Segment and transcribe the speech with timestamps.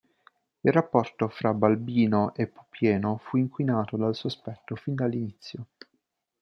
[0.63, 5.67] Il rapporto fra Balbino e Pupieno fu inquinato dal sospetto fin dall'inizio.